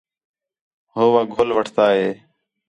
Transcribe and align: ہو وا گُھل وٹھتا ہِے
ہو 0.93 1.03
وا 1.13 1.21
گُھل 1.33 1.49
وٹھتا 1.57 1.85
ہِے 1.97 2.09